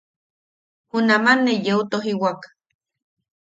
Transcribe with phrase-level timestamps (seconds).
[0.89, 2.41] Junaman ne yeu tojiwak.